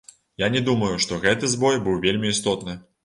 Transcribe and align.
Я 0.43 0.47
не 0.53 0.61
думаю, 0.69 0.89
што 1.05 1.19
гэты 1.25 1.49
збой 1.53 1.79
быў 1.89 2.01
вельмі 2.07 2.33
істотны. 2.37 2.77